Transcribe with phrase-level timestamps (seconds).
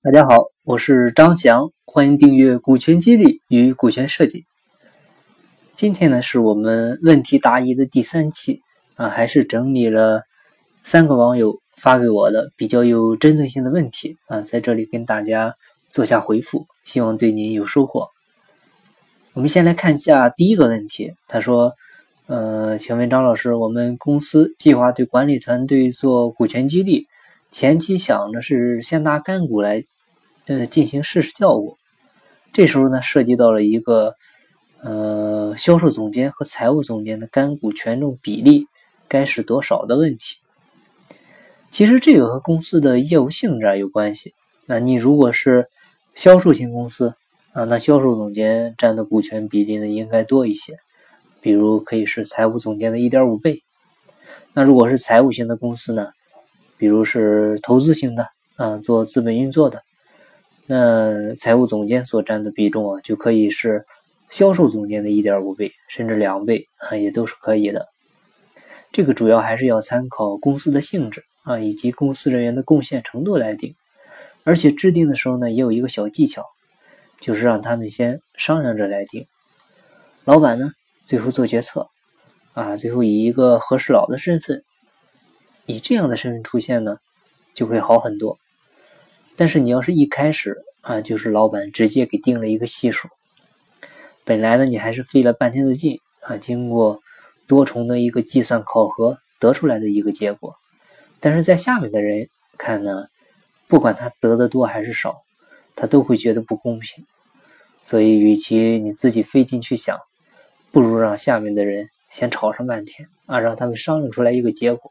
[0.00, 4.44] 大家好，我是张翔，欢迎订阅股权激励与股权设计。
[5.74, 8.60] 今天呢是我们问题答疑的第三期
[8.94, 10.22] 啊，还是整理了
[10.84, 15.56] 三个网友发给我的比较有针对性的问题啊，在这里跟大家
[15.90, 18.06] 做下回复，希望对您有收获。
[19.32, 21.72] 我们先来看一下第一个问题，他说
[22.28, 27.08] ：“呃，请问张老师，我们公司计划对管理团队做股权激励。”
[27.50, 29.82] 前期想着是先拿干股来，
[30.46, 31.76] 呃，进行试试效果。
[32.52, 34.14] 这时候呢，涉及到了一个，
[34.82, 38.66] 呃，销售总监和财务总监的干股权重比例
[39.08, 40.36] 该是多少的问题。
[41.70, 44.34] 其实这个和公司的业务性质有关系。
[44.66, 45.68] 那你如果是
[46.14, 47.14] 销售型公司
[47.52, 50.76] 啊，那销售总监占的股权比例呢应该多一些，
[51.40, 53.62] 比如可以是财务总监的一点五倍。
[54.52, 56.08] 那如果是财务型的公司呢？
[56.78, 59.82] 比如是投资型的啊，做资本运作的，
[60.66, 63.84] 那财务总监所占的比重啊，就可以是
[64.30, 67.86] 销售总监的一点五倍，甚至两倍啊，也都是可以的。
[68.92, 73.74] 这个主要还是要参考公司的性质啊，以及公司人员的贡献程度来定。
[74.44, 76.42] 而且制定的时候呢，也有一个小技巧，
[77.20, 79.26] 就是让他们先商量着来定，
[80.24, 80.70] 老板呢
[81.06, 81.88] 最后做决策
[82.54, 84.62] 啊，最后以一个和事佬的身份。
[85.68, 86.96] 以这样的身份出现呢，
[87.52, 88.38] 就会好很多。
[89.36, 93.06] 但是你要是一开始啊，就是老板直接给定了一个系数，
[94.24, 97.00] 本来呢你还是费了半天的劲啊，经过
[97.46, 100.56] 多重的一个计算考核得出来的一个结果。
[101.20, 103.06] 但是在下面的人看呢，
[103.66, 105.20] 不管他得的多还是少，
[105.76, 107.04] 他都会觉得不公平。
[107.82, 109.98] 所以，与其你自己费劲去想，
[110.72, 114.90] 不如让下面的人先吵上半天啊，让他们商量出来一个结果。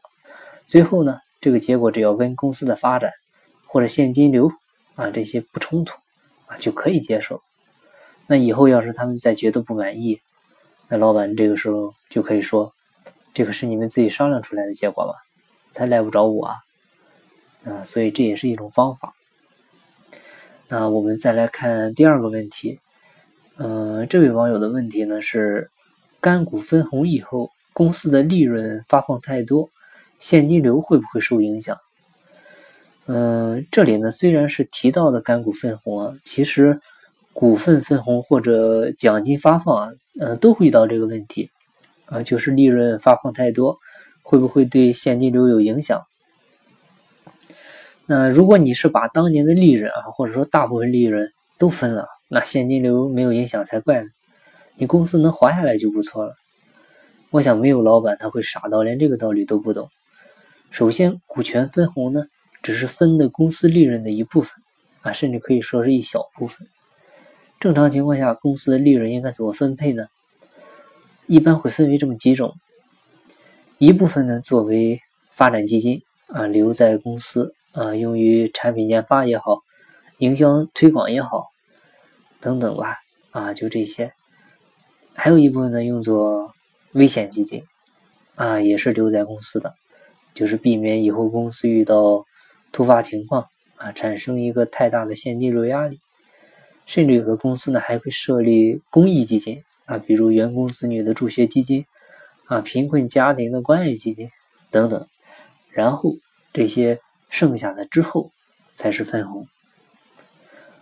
[0.68, 3.10] 最后呢，这个结果只要跟公司的发展
[3.66, 4.52] 或者现金流
[4.96, 5.96] 啊这些不冲突
[6.46, 7.40] 啊，就可以接受。
[8.26, 10.20] 那以后要是他们再觉得不满意，
[10.88, 12.70] 那老板这个时候就可以说
[13.32, 15.14] ：“这个是你们自己商量出来的结果吧，
[15.72, 16.56] 他赖不着我啊。”
[17.64, 19.14] 啊，所以这也是一种方法。
[20.68, 22.78] 那我们再来看第二个问题，
[23.56, 25.70] 嗯，这位网友的问题呢是：
[26.20, 29.70] 干股分红以后，公司的利润发放太多。
[30.18, 31.76] 现金流会不会受影响？
[33.06, 36.80] 嗯，这里呢虽然是提到的干股分红啊，其实
[37.32, 41.50] 股份分红或者奖金发放啊，呃，都会遇到这个问题
[42.06, 43.78] 啊，就是利润发放太多，
[44.22, 46.02] 会不会对现金流有影响？
[48.06, 54.08] 那如果你是把当年的利润啊，或者说大部分利润都分了，那现金流没有影响才怪呢。
[54.76, 56.34] 你公司能活下来就不错了。
[57.30, 59.88] 我想没有老板他会傻到连这个道理都不懂。
[60.70, 62.26] 首先，股权分红呢，
[62.62, 64.52] 只是分的公司利润的一部分
[65.02, 66.68] 啊，甚至可以说是一小部分。
[67.58, 70.06] 正常情况下，公司的利润应该怎么分配呢？
[71.26, 72.54] 一般会分为这么几种：
[73.78, 75.00] 一部分呢作为
[75.32, 79.60] 发展基金啊，留在公司啊，用于产品研发也好，
[80.18, 81.46] 营销推广也好，
[82.40, 82.96] 等等吧
[83.30, 84.12] 啊，就这些。
[85.14, 86.54] 还有一部分呢用作
[86.92, 87.64] 危险基金
[88.36, 89.74] 啊，也是留在公司的。
[90.38, 92.24] 就是避免以后公司遇到
[92.70, 93.44] 突发情况
[93.74, 95.98] 啊，产生一个太大的现金流压力，
[96.86, 101.84] 甚至有的公司呢还会设立公益基金啊，比如员工子女的助学基金
[102.44, 104.30] 啊，贫困家庭的关爱基金
[104.70, 105.04] 等等。
[105.72, 106.14] 然后
[106.52, 108.30] 这些剩下的之后
[108.72, 109.44] 才是分红。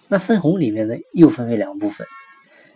[0.07, 2.07] 那分红里面呢又分为两部分，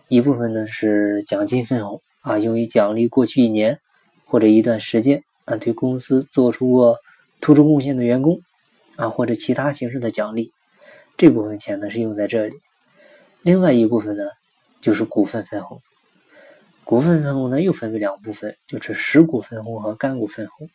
[0.07, 3.79] 一部分呢是奖金分红啊，用于奖励过去一年
[4.25, 5.23] 或者一段时间。
[5.45, 6.97] 啊，对公司做出过
[7.39, 8.39] 突出贡献的员工
[8.95, 10.51] 啊，或者其他形式的奖励，
[11.17, 12.55] 这部分钱呢是用在这里。
[13.41, 14.23] 另外一部分呢，
[14.81, 15.81] 就是股份分红。
[16.83, 20.69] 股份分红呢又分为两部分，就是实股分红和干股分红。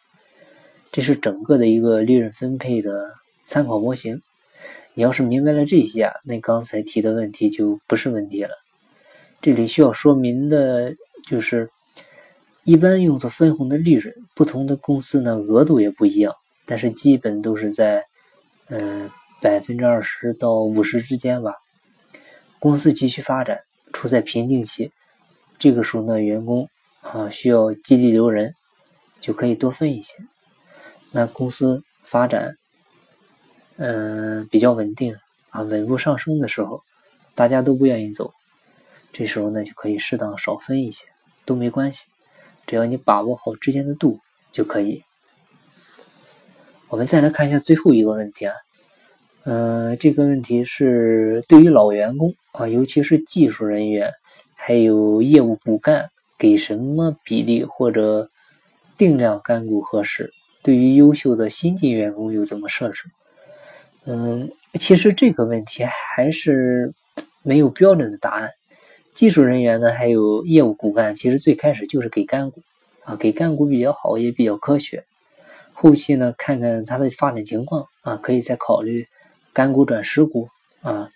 [0.91, 3.12] 这是整个的一个利润分配的
[3.44, 4.21] 参考模型。
[4.94, 8.50] 你要是明白了这些啊，那刚才提的问题就不是问题了。
[9.40, 10.94] 这里需要说明的
[11.29, 11.70] 就是。
[12.66, 16.34] 一般用作分红的利润，不同的公司呢额度也不一样，
[16.64, 18.04] 但是基本都是在，
[18.70, 19.08] 嗯
[19.40, 21.54] 百分之二十到五十之间吧。
[22.58, 23.60] 公司急需发展，
[23.92, 24.90] 处在瓶颈期，
[25.60, 26.68] 这个时候呢员工
[27.02, 28.52] 啊需要激励留人，
[29.20, 30.16] 就可以多分一些。
[31.12, 32.56] 那公司发展，
[33.76, 35.14] 嗯比较稳定
[35.50, 36.82] 啊稳步上升的时候，
[37.36, 38.32] 大家都不愿意走，
[39.12, 41.04] 这时候呢就可以适当少分一些，
[41.44, 42.06] 都没关系。
[42.66, 44.18] 只要你把握好之间的度
[44.50, 45.02] 就可以。
[46.88, 48.54] 我们再来看一下最后一个问题啊，
[49.44, 54.12] 嗯，这个问题是对于老员工啊，尤其是技术人员，
[54.54, 56.08] 还有业务骨干，
[56.38, 58.30] 给什么比例或者
[58.96, 60.32] 定量干股合适？
[60.62, 63.04] 对于优秀的新进员工又怎么设置？
[64.04, 66.92] 嗯，其实这个问题还是
[67.42, 68.50] 没有标准的答案。
[69.16, 72.62] 技术人员呢，还有业务骨干，其实最开始就是给干股
[73.02, 75.02] 啊，给干股比较好，也比较科学。
[75.72, 79.06] 后期呢，看看他的发展情况啊，可以再考虑。
[79.54, 80.50] 干股转实股
[80.82, 81.08] 啊，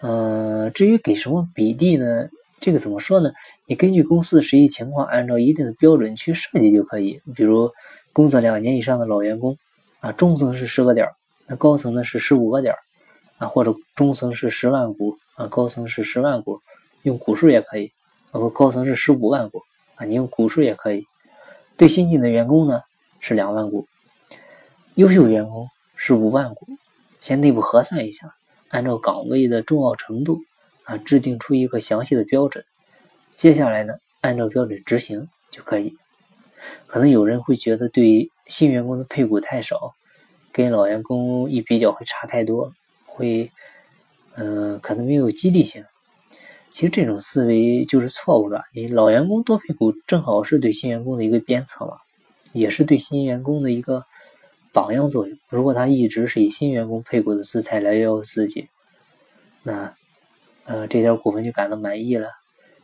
[0.00, 2.26] 嗯，至于给什么比例呢？
[2.58, 3.30] 这个怎么说呢？
[3.66, 7.20] 你根据公司的实际情况，按照一定的标准去设计就可以。
[7.34, 7.70] 比如
[8.14, 9.54] 工作两年以上的老员工
[10.00, 11.06] 啊，中层是十个点
[11.46, 12.74] 那高层呢是十五个点
[13.36, 16.58] 啊，或者中层是十万股啊，高层是十万股，
[17.06, 17.92] 用股数也可以。
[18.32, 19.62] 啊，不，高层是十五万股
[19.94, 21.06] 啊，你用股数也可以。
[21.76, 22.82] 对新进的员工呢
[23.20, 23.86] 是两万股，
[24.96, 26.66] 优秀员工是五万股。
[27.20, 28.34] 先内部核算一下，
[28.70, 30.40] 按照岗位的重要程度
[30.82, 32.64] 啊，制定出一个详细的标准。
[33.36, 35.96] 接下来呢，按照标准执行就可以。
[36.88, 39.94] 可能有人会觉得对新员工的配股太少，
[40.50, 42.72] 跟老员工一比较会差太多，
[43.04, 43.48] 会
[44.34, 45.84] 嗯，可能没有激励性。
[46.76, 48.62] 其实这种思维就是错误的。
[48.74, 51.96] 你老员工多配股，正好是对新员工的一个鞭策嘛，
[52.52, 54.04] 也是对新员工的一个。
[54.74, 58.68] 榜样作用，如果他一直是以新员工配股的姿态来要求自己，
[59.62, 59.94] 那，
[60.66, 62.28] 呃，这点股份就感到满意了。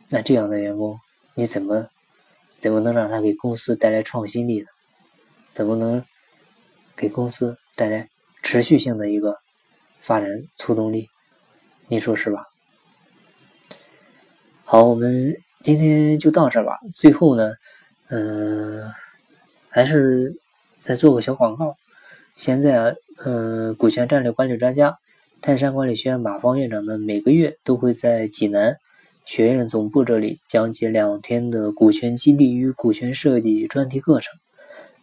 [0.09, 0.97] 那这样的员工，
[1.35, 1.87] 你怎么，
[2.57, 4.65] 怎么能让他给公司带来创新力呢？
[5.51, 6.03] 怎么能
[6.97, 8.09] 给公司带来
[8.41, 9.37] 持续性的一个
[10.01, 11.07] 发展促动力？
[11.87, 12.43] 你说是吧？
[14.65, 16.79] 好，我们今天就到这吧。
[16.95, 17.53] 最后呢，
[18.09, 18.89] 嗯，
[19.69, 20.33] 还是
[20.79, 21.75] 再做个小广告。
[22.37, 22.93] 现在啊，
[23.25, 24.97] 嗯，股权战略管理专家、
[25.41, 28.77] 泰山管理学院马方院长呢，每个月都会在济南
[29.25, 34.33] 学院总部这里讲解两天的股权激励与股权设计专题课程。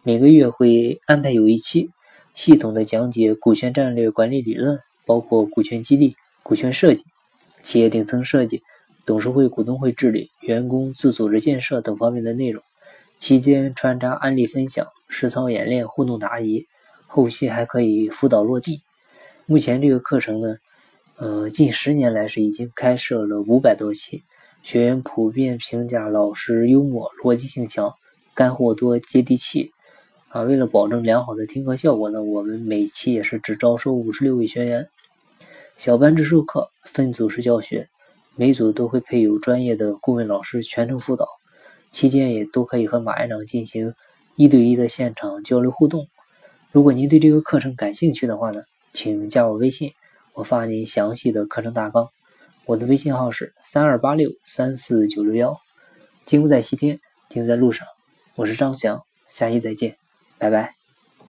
[0.03, 1.91] 每个月会安排有一期，
[2.33, 7.05] 系统的讲解股权战略管理理论，包括股权激励、股权设计、
[7.61, 8.63] 企业顶层设计、
[9.05, 12.61] 董事会、股东会治理、员工自组织建设等方面的内容。
[13.19, 16.65] 期间穿插案例分享、实操演练、互动答疑。
[17.07, 18.81] 后期还可以辅导落地。
[19.45, 20.55] 目前这个课程呢，
[21.17, 24.23] 呃，近十年来是已经开设了五百多期，
[24.63, 27.93] 学员普遍评价老师幽默、逻辑性强、
[28.33, 29.71] 干货多、接地气。
[30.29, 34.87] 啊，为了保证良好的听课效果呢，我们每期也是只招收五十六位学员，
[35.75, 37.89] 小班制授课，分组式教学，
[38.41, 41.27] 每组都会配有专业的顾问老师全程辅导，
[41.91, 43.93] 期间也都可以和马院长进行
[44.35, 46.07] 一对一的现场交流互动。
[46.71, 49.91] 如果您对这个课程感兴趣的话呢，请加我微信，
[50.33, 52.09] 我发您详细的课程大纲。
[52.65, 55.55] 我的微信号是三二八六三四九六幺。
[56.25, 56.99] 金不在西天，
[57.29, 57.87] 金在路上。
[58.33, 59.97] 我是张翔，下期再见，
[60.39, 60.80] 拜拜。